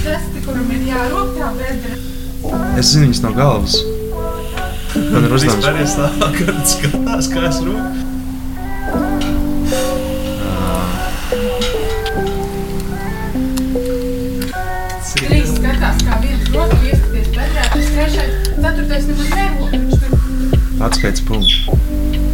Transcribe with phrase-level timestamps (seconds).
[0.00, 1.96] Jā, rokā bedra.
[2.80, 3.74] Es zinu viņas no galvas.
[4.96, 5.66] Man ir uzdevums.
[5.66, 8.08] Vispār ir tā, kad skatās, kā es rūku.
[15.20, 19.28] Trīs skatās, kā viens roku ieskaties bedrā, tas trešais, ceturtais nemaz
[20.00, 22.29] tur Atskaits punkts.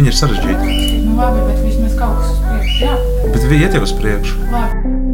[0.00, 0.80] Viņi ir sarežģīti.
[1.04, 3.36] Nu, labi, bet vismaz kaut kas uz priekšu jāpabeidz.
[3.36, 4.42] Bet viņi iet jau uz priekšu.
[4.54, 5.09] Labi.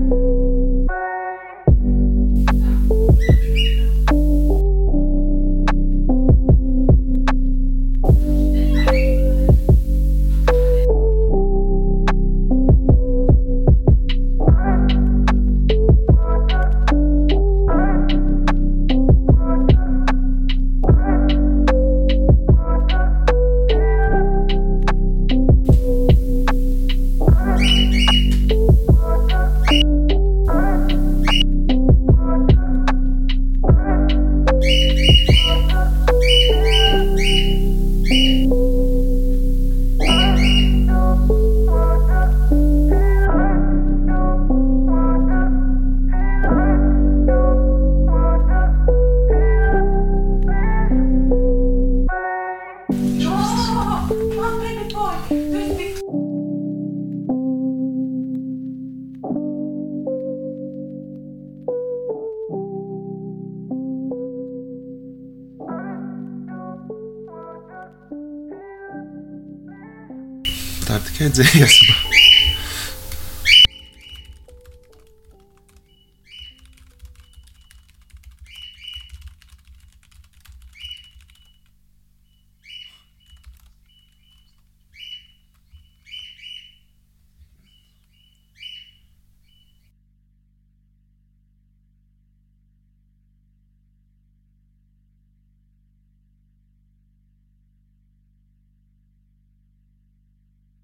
[70.87, 72.26] Tā ir tikai dziesma.